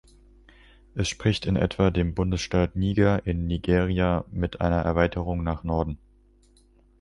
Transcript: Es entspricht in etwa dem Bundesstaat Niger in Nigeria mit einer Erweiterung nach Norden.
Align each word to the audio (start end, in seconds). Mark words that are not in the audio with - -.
Es 0.95 1.11
entspricht 1.11 1.45
in 1.45 1.55
etwa 1.55 1.91
dem 1.91 2.15
Bundesstaat 2.15 2.75
Niger 2.75 3.27
in 3.27 3.45
Nigeria 3.45 4.25
mit 4.31 4.59
einer 4.59 4.81
Erweiterung 4.81 5.43
nach 5.43 5.63
Norden. 5.63 5.99